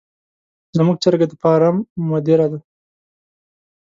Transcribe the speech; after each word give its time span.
زموږ 0.77 0.95
چرګه 1.03 1.27
د 1.31 1.33
فارم 1.41 1.75
مدیره 2.09 2.47
ده. 2.51 2.59